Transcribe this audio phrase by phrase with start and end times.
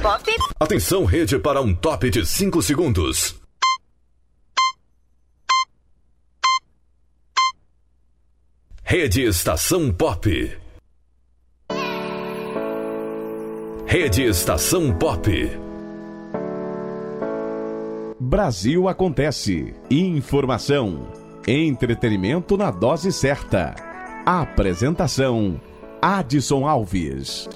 [0.00, 0.24] Pop.
[0.58, 3.36] Atenção, rede, para um top de 5 segundos.
[8.82, 10.58] Rede Estação Pop.
[13.86, 15.30] Rede Estação Pop.
[18.18, 19.74] Brasil acontece.
[19.90, 21.12] Informação.
[21.46, 23.74] Entretenimento na dose certa.
[24.24, 25.60] Apresentação:
[26.00, 27.48] Adson Alves.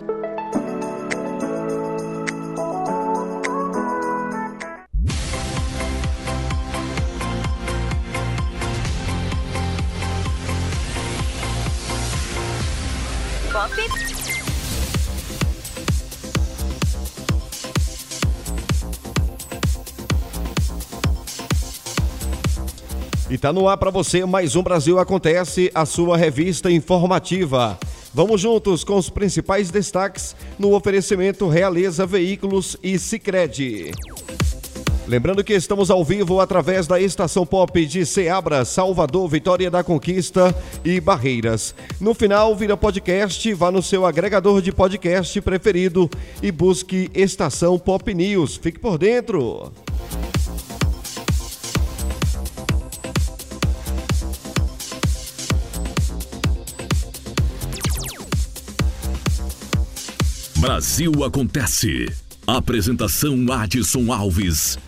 [23.45, 27.79] E tá no ar para você mais um Brasil Acontece, a sua revista informativa.
[28.15, 33.91] Vamos juntos com os principais destaques no oferecimento Realiza Veículos e Sicredi.
[35.07, 40.55] Lembrando que estamos ao vivo através da estação pop de Ceabra, Salvador, Vitória da Conquista
[40.83, 41.75] e Barreiras.
[42.01, 46.09] No final, vira podcast, vá no seu agregador de podcast preferido
[46.43, 48.57] e busque Estação Pop News.
[48.57, 49.71] Fique por dentro.
[60.65, 62.11] Brasil Acontece.
[62.47, 64.79] Apresentação Adson Alves.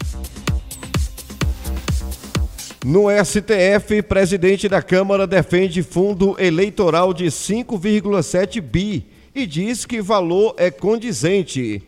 [2.82, 10.54] No STF, presidente da Câmara defende fundo eleitoral de 5,7 bi e diz que valor
[10.56, 11.82] é condizente.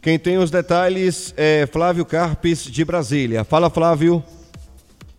[0.00, 3.42] Quem tem os detalhes é Flávio Carpes, de Brasília.
[3.42, 4.22] Fala, Flávio.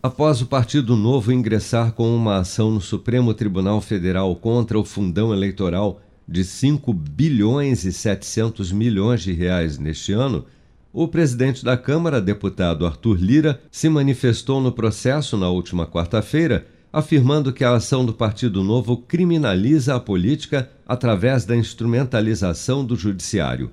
[0.02, 5.30] Após o Partido Novo ingressar com uma ação no Supremo Tribunal Federal contra o fundão
[5.30, 10.46] eleitoral de 5 bilhões e 700 milhões de reais neste ano,
[10.92, 17.52] o presidente da Câmara, deputado Arthur Lira, se manifestou no processo na última quarta-feira, afirmando
[17.52, 23.72] que a ação do Partido Novo criminaliza a política através da instrumentalização do judiciário.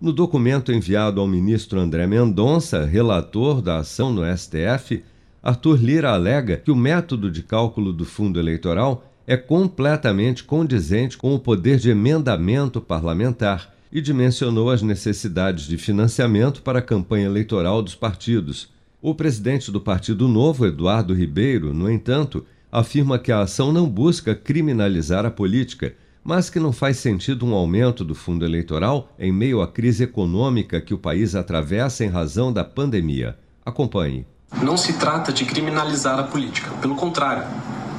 [0.00, 5.02] No documento enviado ao ministro André Mendonça, relator da ação no STF,
[5.42, 11.34] Arthur Lira alega que o método de cálculo do fundo eleitoral é completamente condizente com
[11.34, 17.82] o poder de emendamento parlamentar e dimensionou as necessidades de financiamento para a campanha eleitoral
[17.82, 18.70] dos partidos.
[19.00, 24.34] O presidente do Partido Novo, Eduardo Ribeiro, no entanto, afirma que a ação não busca
[24.34, 25.94] criminalizar a política,
[26.24, 30.80] mas que não faz sentido um aumento do fundo eleitoral em meio à crise econômica
[30.80, 33.36] que o país atravessa em razão da pandemia.
[33.66, 34.24] Acompanhe.
[34.62, 37.44] Não se trata de criminalizar a política, pelo contrário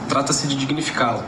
[0.07, 1.25] trata-se de dignificá-la.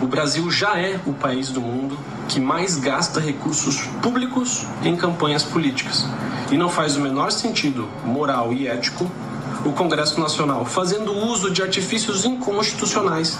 [0.00, 1.98] O Brasil já é o país do mundo
[2.28, 6.06] que mais gasta recursos públicos em campanhas políticas.
[6.50, 9.10] E não faz o menor sentido moral e ético
[9.64, 13.38] o Congresso Nacional, fazendo uso de artifícios inconstitucionais,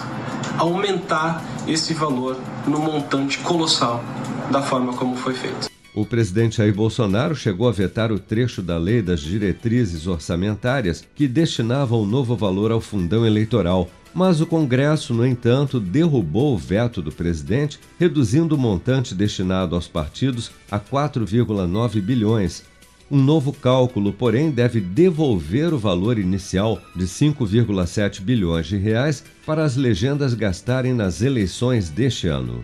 [0.57, 2.37] aumentar esse valor
[2.67, 4.03] no montante colossal
[4.51, 5.69] da forma como foi feito.
[5.95, 11.27] O presidente Jair Bolsonaro chegou a vetar o trecho da lei das diretrizes orçamentárias que
[11.27, 17.01] destinava o novo valor ao fundão eleitoral, mas o Congresso, no entanto, derrubou o veto
[17.01, 22.63] do presidente, reduzindo o montante destinado aos partidos a 4,9 bilhões.
[23.11, 29.63] Um novo cálculo, porém, deve devolver o valor inicial de 5,7 bilhões de reais para
[29.63, 32.61] as legendas gastarem nas eleições deste ano.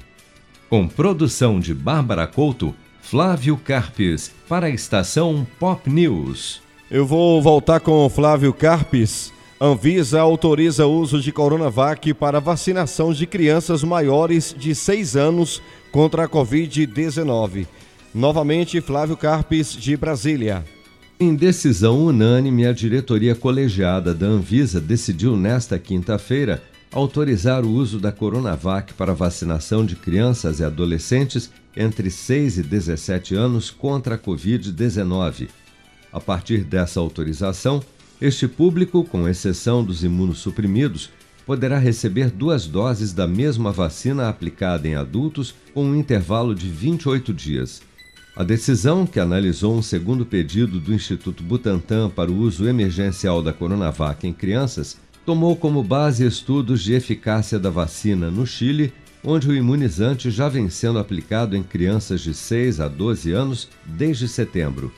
[0.70, 6.62] Com produção de Bárbara Couto, Flávio Carpes, para a estação Pop News.
[6.92, 9.34] Eu vou voltar com o Flávio Carpes
[9.66, 15.60] Anvisa autoriza uso de Coronavac para vacinação de crianças maiores de 6 anos
[15.92, 17.66] contra a Covid-19.
[18.14, 20.64] Novamente, Flávio Carpes, de Brasília.
[21.20, 26.62] Em decisão unânime, a diretoria colegiada da Anvisa decidiu nesta quinta-feira
[26.94, 33.34] autorizar o uso da Coronavac para vacinação de crianças e adolescentes entre 6 e 17
[33.34, 35.50] anos contra a Covid-19.
[36.14, 37.82] A partir dessa autorização,
[38.22, 41.10] este público, com exceção dos imunossuprimidos,
[41.46, 47.34] poderá receber duas doses da mesma vacina aplicada em adultos com um intervalo de 28
[47.34, 47.82] dias.
[48.36, 53.54] A decisão, que analisou um segundo pedido do Instituto Butantan para o uso emergencial da
[53.54, 59.56] Coronavac em crianças, tomou como base estudos de eficácia da vacina no Chile, onde o
[59.56, 64.92] imunizante já vem sendo aplicado em crianças de 6 a 12 anos desde setembro.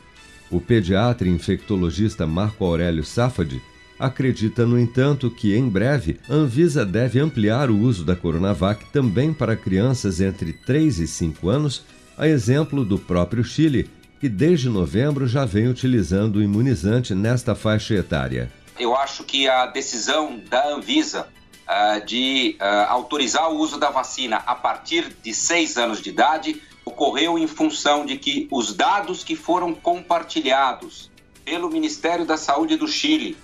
[0.49, 3.61] O pediatra e infectologista Marco Aurélio Safadi
[3.99, 9.33] acredita, no entanto, que em breve a Anvisa deve ampliar o uso da Coronavac também
[9.33, 11.85] para crianças entre 3 e 5 anos,
[12.17, 13.89] a exemplo do próprio Chile,
[14.19, 18.51] que desde novembro já vem utilizando o imunizante nesta faixa etária.
[18.79, 21.27] Eu acho que a decisão da Anvisa
[21.67, 26.61] uh, de uh, autorizar o uso da vacina a partir de seis anos de idade
[26.87, 31.11] ocorreu em função de que os dados que foram compartilhados
[31.43, 33.37] pelo Ministério da Saúde do Chile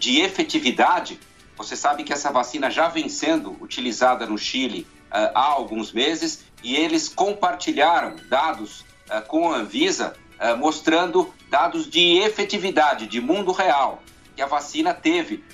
[0.00, 1.18] de efetividade,
[1.56, 6.44] você sabe que essa vacina já vem sendo utilizada no Chile uh, há alguns meses
[6.62, 13.52] e eles compartilharam dados uh, com a Anvisa uh, mostrando dados de efetividade, de mundo
[13.52, 14.02] real,
[14.34, 15.44] que a vacina teve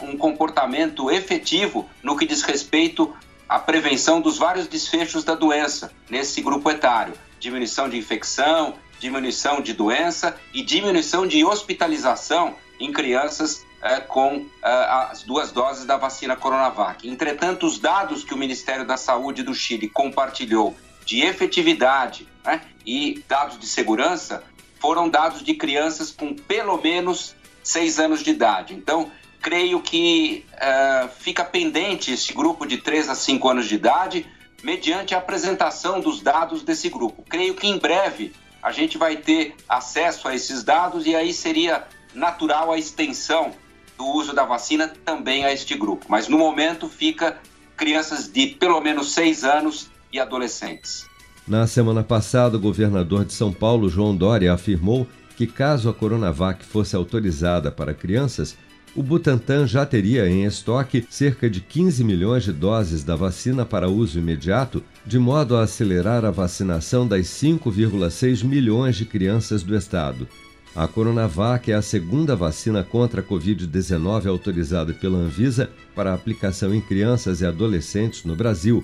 [0.00, 3.12] um comportamento efetivo no que diz respeito
[3.48, 9.72] à prevenção dos vários desfechos da doença nesse grupo etário, diminuição de infecção, diminuição de
[9.72, 14.68] doença e diminuição de hospitalização em crianças é, com é,
[15.10, 17.08] as duas doses da vacina Coronavac.
[17.08, 23.22] Entretanto, os dados que o Ministério da Saúde do Chile compartilhou de efetividade né, e
[23.28, 24.42] dados de segurança
[24.80, 28.74] foram dados de crianças com pelo menos seis anos de idade.
[28.74, 29.10] Então,
[29.46, 34.26] creio que é, fica pendente esse grupo de 3 a 5 anos de idade,
[34.60, 37.22] mediante a apresentação dos dados desse grupo.
[37.28, 41.84] Creio que em breve a gente vai ter acesso a esses dados e aí seria
[42.12, 43.52] natural a extensão
[43.96, 46.06] do uso da vacina também a este grupo.
[46.08, 47.38] Mas no momento fica
[47.76, 51.06] crianças de pelo menos seis anos e adolescentes.
[51.46, 55.06] Na semana passada, o governador de São Paulo, João Dória, afirmou
[55.36, 58.56] que caso a Coronavac fosse autorizada para crianças,
[58.96, 63.90] o Butantan já teria em estoque cerca de 15 milhões de doses da vacina para
[63.90, 70.26] uso imediato, de modo a acelerar a vacinação das 5,6 milhões de crianças do estado.
[70.74, 76.80] A Coronavac é a segunda vacina contra a Covid-19 autorizada pela Anvisa para aplicação em
[76.80, 78.82] crianças e adolescentes no Brasil,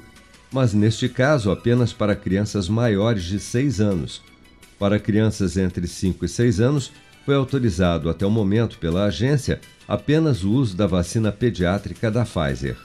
[0.52, 4.22] mas neste caso apenas para crianças maiores de 6 anos.
[4.78, 6.92] Para crianças entre 5 e 6 anos,
[7.24, 9.60] foi autorizado até o momento pela agência
[9.92, 12.78] apenas o uso da vacina pediátrica da Pfizer.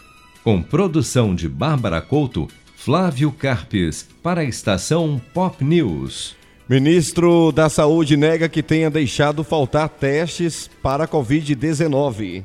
[0.44, 6.36] Com produção de Bárbara Couto, Flávio Carpes, para a estação Pop News.
[6.68, 12.44] Ministro da Saúde nega que tenha deixado faltar testes para a Covid-19.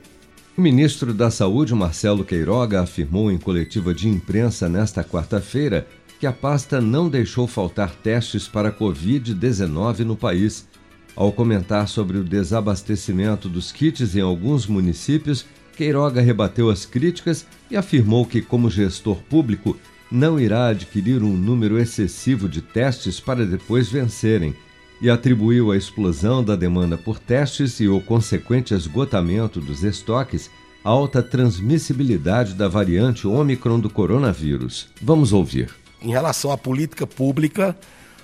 [0.56, 5.88] O ministro da Saúde, Marcelo Queiroga, afirmou em coletiva de imprensa nesta quarta-feira
[6.20, 10.68] que a pasta não deixou faltar testes para a Covid-19 no país.
[11.14, 15.44] Ao comentar sobre o desabastecimento dos kits em alguns municípios,
[15.76, 19.76] Queiroga rebateu as críticas e afirmou que, como gestor público,
[20.10, 24.54] não irá adquirir um número excessivo de testes para depois vencerem,
[25.00, 30.48] e atribuiu a explosão da demanda por testes e o consequente esgotamento dos estoques
[30.84, 34.88] à alta transmissibilidade da variante Ômicron do coronavírus.
[35.00, 35.70] Vamos ouvir.
[36.00, 37.76] Em relação à política pública,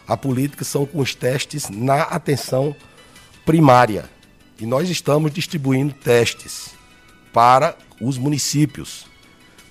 [0.09, 2.75] a política são com os testes na atenção
[3.45, 4.09] primária.
[4.59, 6.71] E nós estamos distribuindo testes
[7.31, 9.07] para os municípios,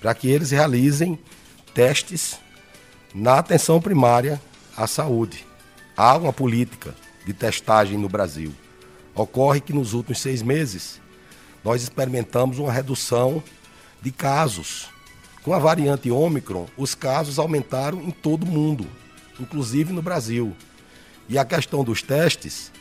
[0.00, 1.18] para que eles realizem
[1.74, 2.38] testes
[3.12, 4.40] na atenção primária
[4.76, 5.44] à saúde.
[5.96, 6.94] Há uma política
[7.26, 8.54] de testagem no Brasil.
[9.14, 11.00] Ocorre que nos últimos seis meses
[11.64, 13.42] nós experimentamos uma redução
[14.00, 14.88] de casos.
[15.42, 18.86] Com a variante Ômicron, os casos aumentaram em todo o mundo,
[19.40, 20.56] inclusive no Brasil.
[21.28, 22.72] E a questão dos testes,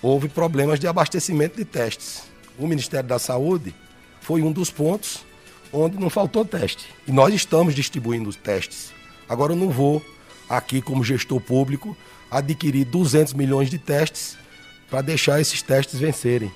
[0.00, 2.22] houve problemas de abastecimento de testes.
[2.58, 3.74] O Ministério da Saúde
[4.20, 5.24] foi um dos pontos
[5.72, 6.86] onde não faltou teste.
[7.06, 8.92] E nós estamos distribuindo os testes.
[9.28, 10.04] Agora eu não vou,
[10.48, 11.96] aqui como gestor público,
[12.30, 14.36] adquirir 200 milhões de testes
[14.88, 16.52] para deixar esses testes vencerem.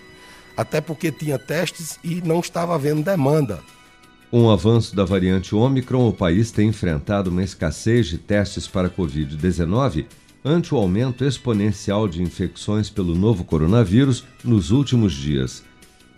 [0.57, 3.63] Até porque tinha testes e não estava havendo demanda.
[4.31, 8.91] Com o avanço da variante Omicron, o país tem enfrentado uma escassez de testes para
[8.91, 10.05] Covid-19
[10.45, 15.65] ante o aumento exponencial de infecções pelo novo coronavírus nos últimos dias.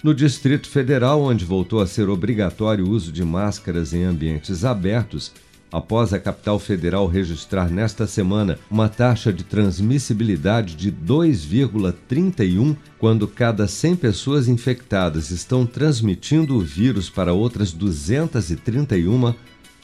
[0.03, 5.33] No Distrito Federal, onde voltou a ser obrigatório o uso de máscaras em ambientes abertos,
[5.73, 13.67] após a capital federal registrar nesta semana uma taxa de transmissibilidade de 2,31, quando cada
[13.67, 19.35] 100 pessoas infectadas estão transmitindo o vírus para outras 231,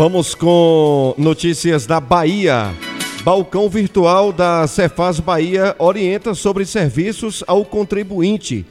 [0.00, 2.74] Vamos com notícias da Bahia.
[3.22, 8.64] Balcão virtual da Cefaz Bahia orienta sobre serviços ao contribuinte.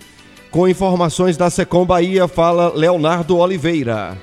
[0.49, 4.17] Com informações da Secom Bahia, fala Leonardo Oliveira.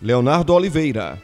[0.00, 1.20] Leonardo Oliveira.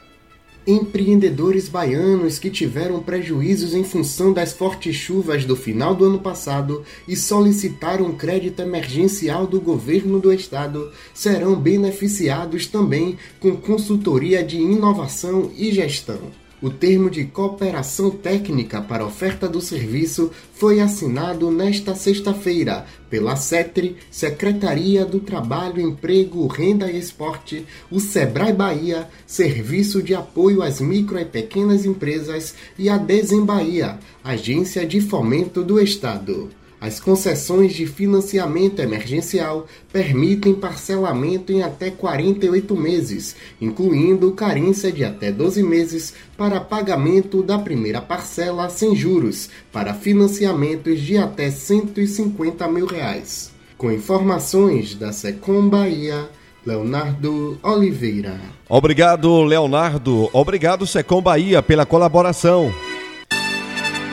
[0.70, 6.84] Empreendedores baianos que tiveram prejuízos em função das fortes chuvas do final do ano passado
[7.08, 15.50] e solicitaram crédito emergencial do governo do estado serão beneficiados também com consultoria de inovação
[15.56, 16.20] e gestão.
[16.60, 23.96] O termo de cooperação técnica para oferta do serviço foi assinado nesta sexta-feira pela SETRE,
[24.10, 31.16] Secretaria do Trabalho, Emprego, Renda e Esporte, o Sebrae Bahia, Serviço de Apoio às Micro
[31.20, 36.50] e Pequenas Empresas e a Desembahia, Agência de Fomento do Estado.
[36.80, 45.32] As concessões de financiamento emergencial permitem parcelamento em até 48 meses, incluindo carência de até
[45.32, 52.86] 12 meses para pagamento da primeira parcela sem juros, para financiamentos de até 150 mil
[52.86, 53.50] reais.
[53.76, 56.28] Com informações da Secom Bahia,
[56.64, 58.40] Leonardo Oliveira.
[58.68, 60.28] Obrigado, Leonardo.
[60.32, 62.72] Obrigado, Secom Bahia, pela colaboração.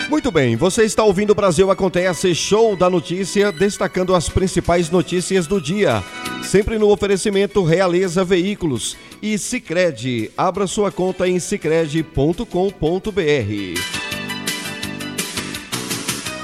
[0.10, 5.48] Muito bem, você está ouvindo o Brasil Acontece, show da notícia, destacando as principais notícias
[5.48, 6.04] do dia.
[6.44, 10.32] Sempre no oferecimento Realiza Veículos e Cicred.
[10.38, 12.46] Abra sua conta em cicred.com.br.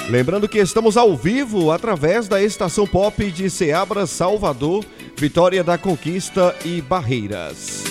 [0.10, 4.84] Lembrando que estamos ao vivo através da estação pop de Ceabra, Salvador,
[5.16, 7.84] Vitória da Conquista e Barreiras.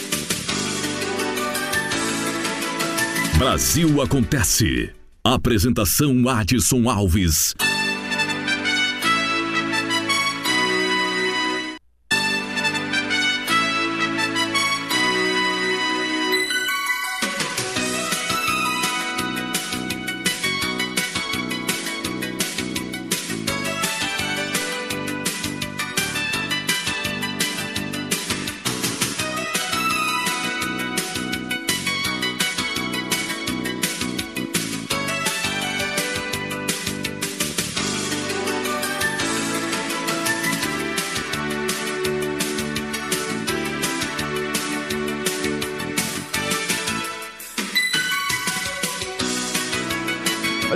[3.38, 4.99] Brasil Acontece.
[5.34, 7.54] Apresentação Adson Alves.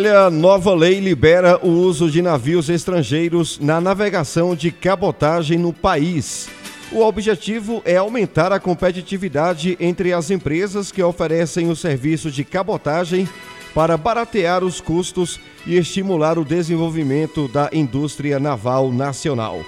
[0.04, 6.46] Olha, nova lei libera o uso de navios estrangeiros na navegação de cabotagem no país.
[6.92, 13.26] O objetivo é aumentar a competitividade entre as empresas que oferecem o serviço de cabotagem
[13.75, 19.64] para baratear os custos e estimular o desenvolvimento da indústria naval nacional.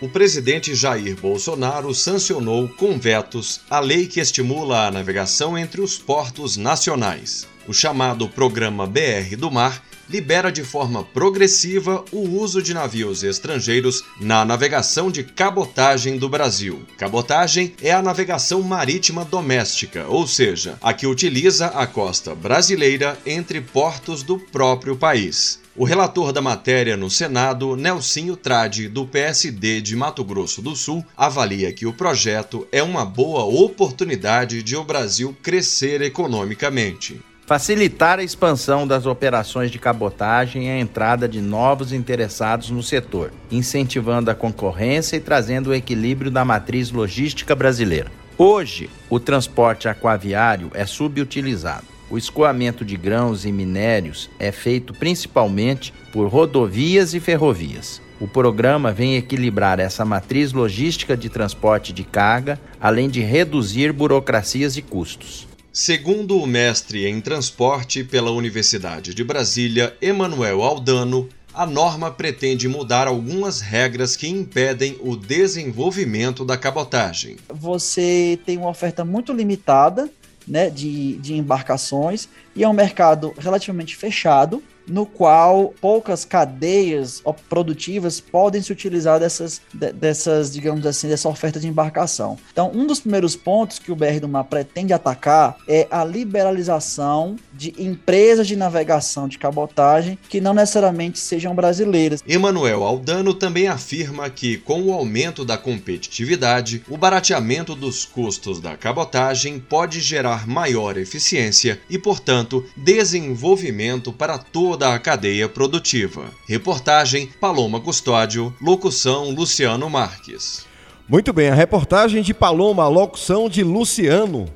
[0.00, 5.98] O presidente Jair Bolsonaro sancionou com vetos a lei que estimula a navegação entre os
[5.98, 7.52] portos nacionais.
[7.66, 14.04] O chamado Programa BR do Mar libera de forma progressiva o uso de navios estrangeiros
[14.20, 16.82] na navegação de cabotagem do Brasil.
[16.98, 23.62] Cabotagem é a navegação marítima doméstica, ou seja, a que utiliza a costa brasileira entre
[23.62, 25.58] portos do próprio país.
[25.74, 31.04] O relator da matéria no Senado, Nelsinho Trade, do PSD de Mato Grosso do Sul,
[31.16, 38.22] avalia que o projeto é uma boa oportunidade de o Brasil crescer economicamente facilitar a
[38.22, 44.34] expansão das operações de cabotagem e a entrada de novos interessados no setor, incentivando a
[44.34, 48.10] concorrência e trazendo o equilíbrio da matriz logística brasileira.
[48.36, 51.84] Hoje, o transporte aquaviário é subutilizado.
[52.10, 58.00] O escoamento de grãos e minérios é feito principalmente por rodovias e ferrovias.
[58.20, 64.76] O programa vem equilibrar essa matriz logística de transporte de carga, além de reduzir burocracias
[64.76, 65.53] e custos.
[65.76, 73.08] Segundo o mestre em transporte pela Universidade de Brasília, Emanuel Aldano, a norma pretende mudar
[73.08, 77.38] algumas regras que impedem o desenvolvimento da cabotagem.
[77.48, 80.08] Você tem uma oferta muito limitada
[80.46, 88.20] né, de, de embarcações e é um mercado relativamente fechado no qual poucas cadeias produtivas
[88.20, 92.36] podem se utilizar dessas, dessas, digamos assim, dessa oferta de embarcação.
[92.52, 97.36] Então, um dos primeiros pontos que o BR do Mar pretende atacar é a liberalização
[97.52, 102.22] de empresas de navegação de cabotagem que não necessariamente sejam brasileiras.
[102.26, 108.76] Emanuel Aldano também afirma que, com o aumento da competitividade, o barateamento dos custos da
[108.76, 116.24] cabotagem pode gerar maior eficiência e, portanto, desenvolvimento para toda toda a cadeia produtiva.
[116.48, 120.66] Reportagem Paloma Custódio, locução Luciano Marques.
[121.08, 124.46] Muito bem, a reportagem de Paloma, locução de Luciano.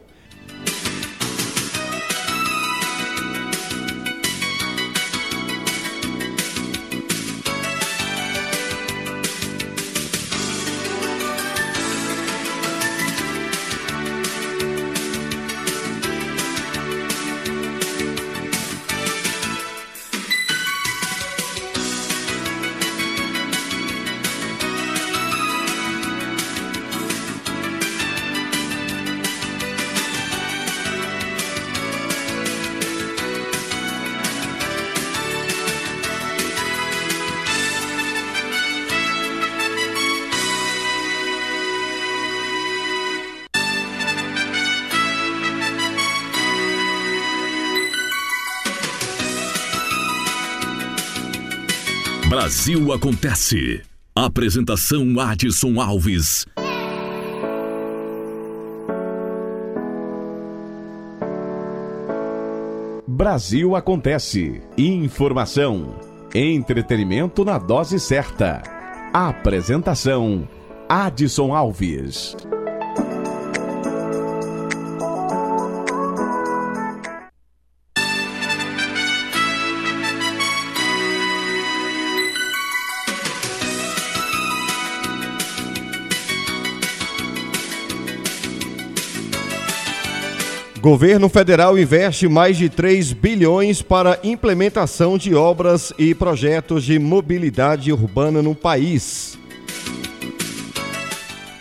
[52.49, 53.83] Brasil Acontece.
[54.17, 56.47] Apresentação Adson Alves.
[63.07, 64.63] Brasil Acontece.
[64.79, 65.95] Informação.
[66.35, 68.63] Entretenimento na dose certa.
[69.13, 70.49] Apresentação
[70.89, 72.35] Adson Alves.
[90.81, 97.93] Governo federal investe mais de 3 bilhões para implementação de obras e projetos de mobilidade
[97.93, 99.37] urbana no país.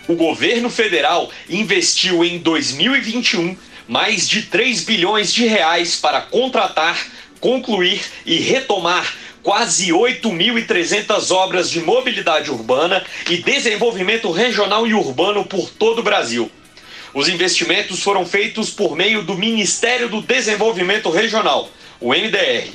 [0.08, 7.08] O governo federal investiu em 2021 mais de 3 bilhões de reais para contratar,
[7.39, 15.71] concluir e retomar quase 8.300 obras de mobilidade urbana e desenvolvimento regional e urbano por
[15.71, 16.51] todo o Brasil.
[17.13, 22.70] Os investimentos foram feitos por meio do Ministério do Desenvolvimento Regional, o MDR.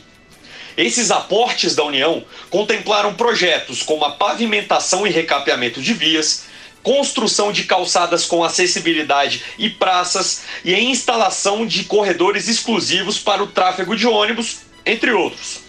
[0.77, 6.45] Esses aportes da União contemplaram projetos como a pavimentação e recapeamento de vias,
[6.83, 13.49] construção de calçadas com acessibilidade e praças e a instalação de corredores exclusivos para o
[13.49, 15.61] tráfego de ônibus, entre outros.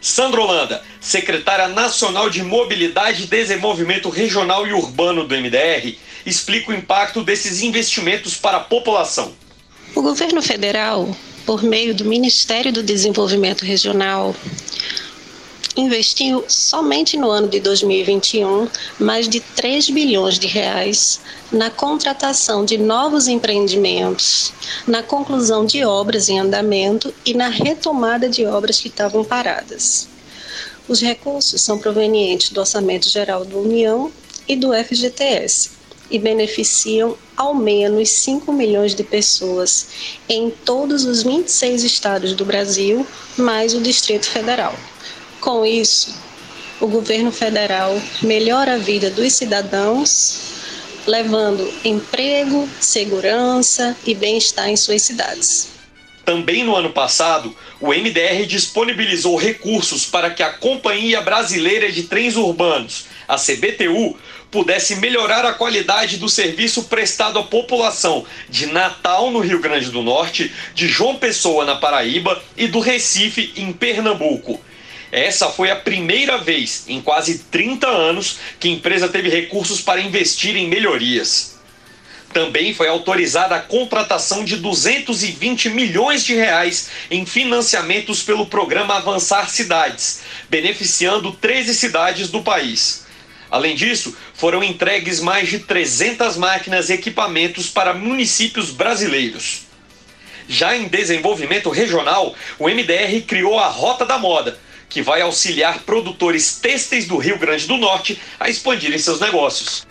[0.00, 7.22] Sandro Holanda, secretária nacional de Mobilidade Desenvolvimento Regional e Urbano do MDR, explica o impacto
[7.22, 9.32] desses investimentos para a população.
[9.94, 14.34] O governo federal, por meio do Ministério do Desenvolvimento Regional,
[15.76, 22.76] investiu somente no ano de 2021 mais de 3 bilhões de reais na contratação de
[22.76, 24.52] novos empreendimentos,
[24.86, 30.08] na conclusão de obras em andamento e na retomada de obras que estavam paradas.
[30.88, 34.12] Os recursos são provenientes do Orçamento Geral da União
[34.48, 35.81] e do FGTS
[36.12, 39.88] e beneficiam ao menos 5 milhões de pessoas
[40.28, 44.78] em todos os 26 estados do Brasil, mais o Distrito Federal.
[45.40, 46.14] Com isso,
[46.78, 50.52] o governo federal melhora a vida dos cidadãos,
[51.06, 55.68] levando emprego, segurança e bem-estar em suas cidades.
[56.24, 62.36] Também no ano passado, o MDR disponibilizou recursos para que a Companhia Brasileira de Trens
[62.36, 64.16] Urbanos, a CBTU,
[64.52, 70.02] pudesse melhorar a qualidade do serviço prestado à população de Natal, no Rio Grande do
[70.02, 74.60] Norte, de João Pessoa, na Paraíba e do Recife, em Pernambuco.
[75.10, 80.02] Essa foi a primeira vez em quase 30 anos que a empresa teve recursos para
[80.02, 81.58] investir em melhorias.
[82.30, 89.48] Também foi autorizada a contratação de 220 milhões de reais em financiamentos pelo programa Avançar
[89.48, 93.01] Cidades, beneficiando 13 cidades do país.
[93.52, 99.64] Além disso, foram entregues mais de 300 máquinas e equipamentos para municípios brasileiros.
[100.48, 106.60] Já em desenvolvimento regional, o MDR criou a Rota da Moda, que vai auxiliar produtores
[106.60, 109.86] têxteis do Rio Grande do Norte a expandirem seus negócios.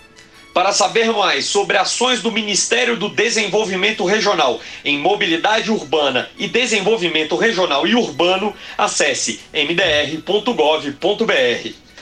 [0.55, 7.35] Para saber mais sobre ações do Ministério do Desenvolvimento Regional em mobilidade urbana e desenvolvimento
[7.35, 10.93] regional e urbano, acesse mdr.gov.br.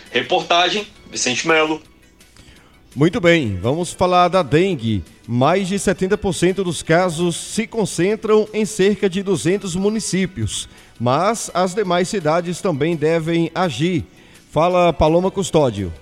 [0.10, 1.82] Reportagem Vicente Melo.
[2.96, 5.04] Muito bem, vamos falar da dengue.
[5.28, 10.68] Mais de 70% dos casos se concentram em cerca de 200 municípios,
[11.00, 14.06] mas as demais cidades também devem agir.
[14.52, 15.94] Fala Paloma Custódio.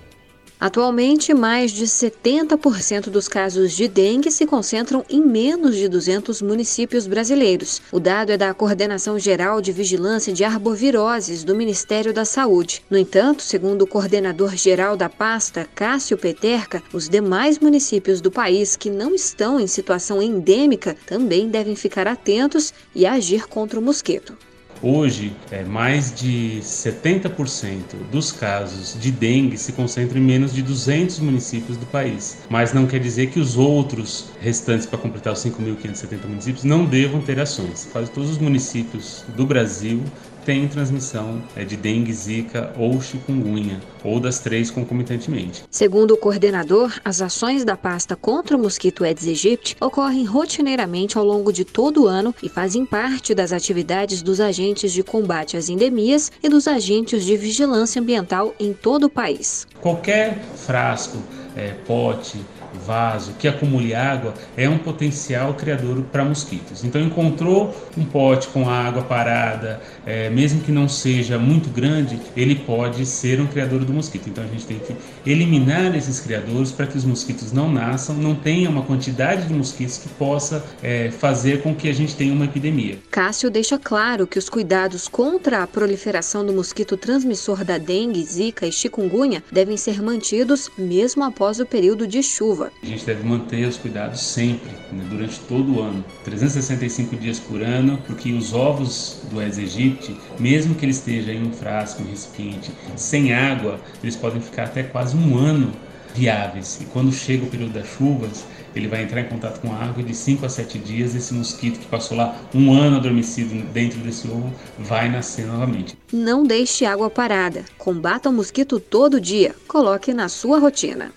[0.59, 7.05] Atualmente, mais de 70% dos casos de dengue se concentram em menos de 200 municípios
[7.05, 7.79] brasileiros.
[7.91, 12.83] O dado é da Coordenação Geral de Vigilância de Arboviroses do Ministério da Saúde.
[12.89, 18.75] No entanto, segundo o coordenador geral da pasta, Cássio Peterca, os demais municípios do país
[18.75, 24.35] que não estão em situação endêmica também devem ficar atentos e agir contra o mosquito.
[24.81, 31.19] Hoje, é, mais de 70% dos casos de dengue se concentram em menos de 200
[31.19, 32.37] municípios do país.
[32.49, 37.21] Mas não quer dizer que os outros restantes, para completar os 5.570 municípios, não devam
[37.21, 37.87] ter ações.
[37.91, 40.03] Quase todos os municípios do Brasil
[40.47, 45.65] tem transmissão é de dengue, zika ou chikungunya, ou das três concomitantemente.
[45.69, 51.25] Segundo o coordenador, as ações da pasta contra o mosquito Aedes aegypti ocorrem rotineiramente ao
[51.25, 55.67] longo de todo o ano e fazem parte das atividades dos agentes de combate às
[55.67, 59.67] endemias e dos agentes de vigilância ambiental em todo o país.
[59.81, 61.17] Qualquer frasco,
[61.57, 62.39] é, pote,
[62.77, 66.83] vaso, que acumule água, é um potencial criador para mosquitos.
[66.83, 72.55] Então, encontrou um pote com água parada, é, mesmo que não seja muito grande, ele
[72.55, 74.29] pode ser um criador do mosquito.
[74.29, 78.35] Então, a gente tem que eliminar esses criadores para que os mosquitos não nasçam, não
[78.35, 82.45] tenha uma quantidade de mosquitos que possa é, fazer com que a gente tenha uma
[82.45, 82.99] epidemia.
[83.11, 88.65] Cássio deixa claro que os cuidados contra a proliferação do mosquito transmissor da dengue, zika
[88.65, 92.66] e chikungunya devem ser mantidos mesmo após o período de chuva.
[92.81, 97.61] A gente deve manter os cuidados sempre, né, durante todo o ano, 365 dias por
[97.61, 102.09] ano, porque os ovos do Aedes aegypti, mesmo que ele esteja em um frasco, um
[102.09, 105.71] recipiente, sem água, eles podem ficar até quase um ano
[106.15, 106.79] viáveis.
[106.81, 110.01] E quando chega o período das chuvas, ele vai entrar em contato com a água
[110.01, 113.99] e de 5 a 7 dias esse mosquito que passou lá um ano adormecido dentro
[113.99, 115.97] desse ovo vai nascer novamente.
[116.11, 117.65] Não deixe água parada.
[117.77, 119.55] Combata o mosquito todo dia.
[119.67, 121.11] Coloque na sua rotina.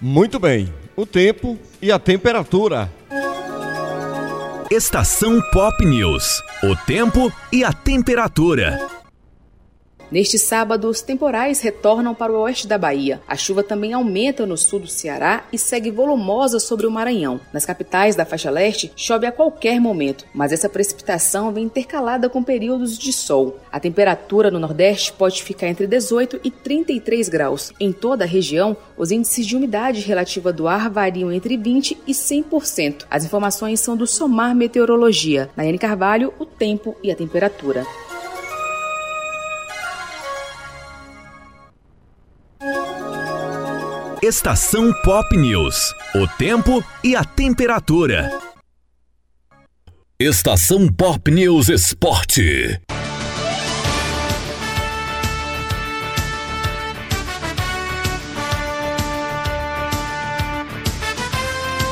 [0.00, 0.72] Muito bem.
[0.94, 2.92] O tempo e a temperatura.
[4.70, 6.42] Estação Pop News.
[6.62, 8.78] O tempo e a temperatura.
[10.10, 13.20] Neste sábado, os temporais retornam para o oeste da Bahia.
[13.26, 17.40] A chuva também aumenta no sul do Ceará e segue volumosa sobre o Maranhão.
[17.52, 22.42] Nas capitais da faixa leste, chove a qualquer momento, mas essa precipitação vem intercalada com
[22.42, 23.58] períodos de sol.
[23.70, 27.72] A temperatura no Nordeste pode ficar entre 18 e 33 graus.
[27.80, 32.12] Em toda a região, os índices de umidade relativa do ar variam entre 20 e
[32.12, 33.06] 100%.
[33.10, 35.50] As informações são do Somar Meteorologia.
[35.56, 37.84] Nayane Carvalho, o tempo e a temperatura.
[44.22, 45.94] Estação Pop News.
[46.14, 48.30] O tempo e a temperatura.
[50.18, 52.80] Estação Pop News Esporte.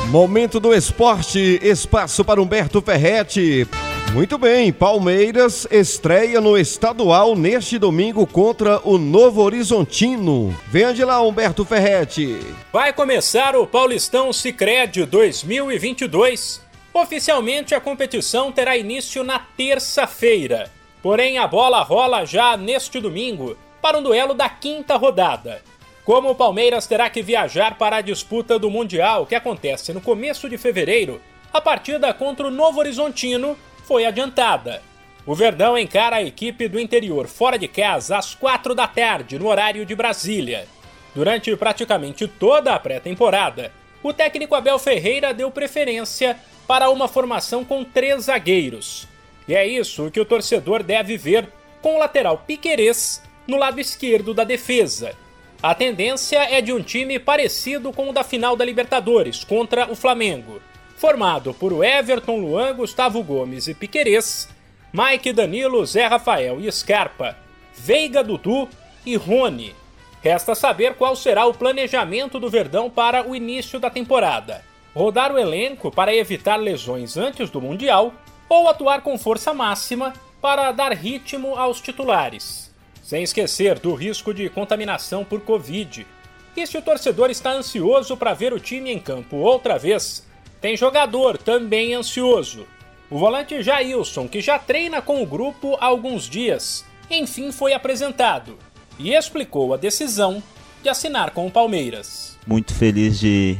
[0.07, 3.67] Momento do esporte, espaço para Humberto Ferretti.
[4.15, 10.57] Muito bem, Palmeiras estreia no estadual neste domingo contra o Novo Horizontino.
[10.67, 12.39] Venha de lá, Humberto Ferretti.
[12.71, 16.61] Vai começar o Paulistão Sicredi 2022.
[16.93, 20.71] Oficialmente a competição terá início na terça-feira.
[21.03, 25.61] Porém, a bola rola já neste domingo para um duelo da quinta rodada.
[26.05, 30.47] Como o Palmeiras terá que viajar para a disputa do Mundial, que acontece no começo
[30.47, 31.19] de fevereiro,
[31.51, 34.81] a partida contra o Novo Horizontino foi adiantada.
[35.25, 39.47] O Verdão encara a equipe do interior fora de casa às quatro da tarde, no
[39.47, 40.67] horário de Brasília.
[41.13, 43.71] Durante praticamente toda a pré-temporada,
[44.03, 49.07] o técnico Abel Ferreira deu preferência para uma formação com três zagueiros.
[49.47, 51.47] E é isso que o torcedor deve ver
[51.81, 55.15] com o lateral Piquerez no lado esquerdo da defesa.
[55.61, 59.95] A tendência é de um time parecido com o da final da Libertadores contra o
[59.95, 60.61] Flamengo
[60.95, 64.49] formado por Everton, Luan, Gustavo Gomes e Piquerez,
[64.93, 67.37] Mike Danilo, Zé Rafael e Scarpa,
[67.75, 68.69] Veiga Dudu
[69.05, 69.75] e Rony.
[70.21, 74.63] Resta saber qual será o planejamento do Verdão para o início da temporada.
[74.95, 78.13] Rodar o elenco para evitar lesões antes do Mundial
[78.47, 82.73] ou atuar com força máxima para dar ritmo aos titulares.
[83.03, 86.07] Sem esquecer do risco de contaminação por Covid.
[86.55, 90.25] E se o torcedor está ansioso para ver o time em campo outra vez,
[90.65, 92.65] tem jogador também ansioso.
[93.07, 98.57] O volante Jailson, que já treina com o grupo há alguns dias, enfim foi apresentado
[98.97, 100.41] e explicou a decisão
[100.81, 102.35] de assinar com o Palmeiras.
[102.47, 103.55] Muito feliz de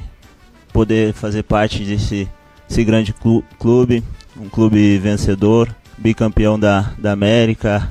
[0.73, 2.27] poder fazer parte desse,
[2.67, 3.13] desse grande
[3.59, 4.03] clube,
[4.35, 7.87] um clube vencedor, bicampeão da, da América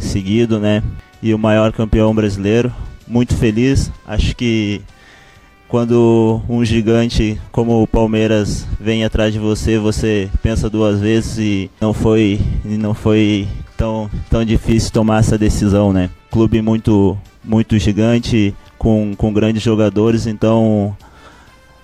[0.00, 0.82] seguido, né?
[1.22, 2.74] E o maior campeão brasileiro.
[3.06, 4.82] Muito feliz, acho que
[5.68, 11.70] quando um gigante como o Palmeiras vem atrás de você, você pensa duas vezes e
[11.80, 16.10] não foi, não foi tão, tão difícil tomar essa decisão, né?
[16.30, 20.96] Clube muito, muito gigante, com, com grandes jogadores, então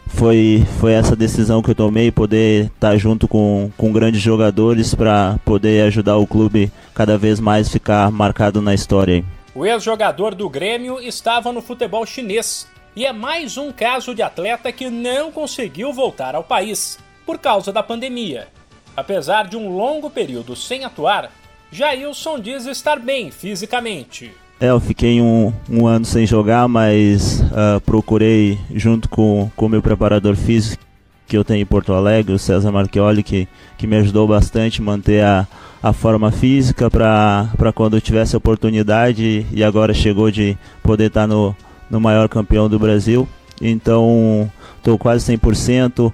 [0.06, 5.38] foi, foi essa decisão que eu tomei, poder estar junto com, com grandes jogadores para
[5.44, 9.24] poder ajudar o clube cada vez mais ficar marcado na história.
[9.54, 12.66] O ex-jogador do Grêmio estava no futebol chinês
[12.96, 17.72] e é mais um caso de atleta que não conseguiu voltar ao país por causa
[17.72, 18.48] da pandemia.
[18.96, 21.30] Apesar de um longo período sem atuar,
[21.72, 24.30] Jailson diz estar bem fisicamente.
[24.61, 29.83] É, eu fiquei um, um ano sem jogar, mas uh, procurei, junto com o meu
[29.83, 30.85] preparador físico
[31.26, 34.85] que eu tenho em Porto Alegre, o César Marchioli, que, que me ajudou bastante a
[34.85, 35.48] manter a,
[35.83, 41.26] a forma física para quando eu tivesse a oportunidade e agora chegou de poder estar
[41.26, 41.57] no,
[41.94, 43.26] no maior campeão do Brasil.
[43.61, 46.12] Então estou quase 100%,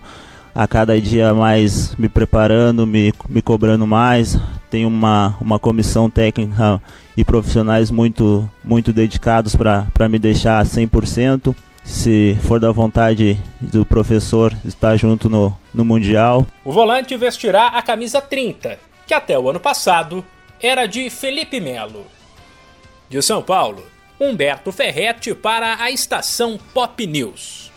[0.54, 4.38] a cada dia mais me preparando, me, me cobrando mais.
[4.70, 6.80] Tenho uma, uma comissão técnica
[7.16, 11.56] e profissionais muito, muito dedicados para me deixar 100%.
[11.82, 16.46] Se for da vontade do professor estar junto no, no Mundial.
[16.62, 20.24] O volante vestirá a camisa 30, que até o ano passado
[20.62, 22.04] era de Felipe Melo.
[23.08, 23.82] De São Paulo,
[24.20, 27.72] Humberto Ferretti para a estação Pop News.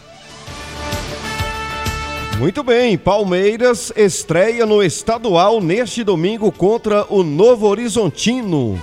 [2.37, 8.77] Muito bem, Palmeiras estreia no estadual neste domingo contra o Novo Horizontino.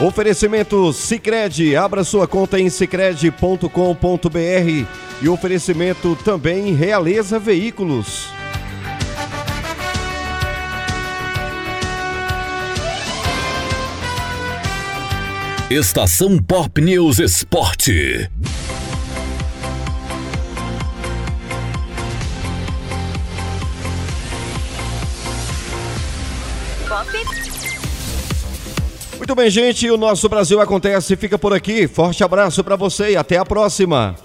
[0.00, 3.66] Oferecimento Sicredi, abra sua conta em sicredi.com.br
[5.20, 8.39] e oferecimento também Realeza Veículos.
[15.70, 18.28] Estação Pop News Esporte.
[29.16, 31.86] Muito bem, gente, o nosso Brasil acontece, fica por aqui.
[31.86, 34.16] Forte abraço para você e até a próxima.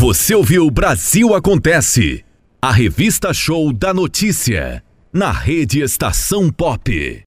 [0.00, 2.25] Você ouviu Brasil Acontece,
[2.66, 7.24] a revista show da notícia, na rede Estação Pop.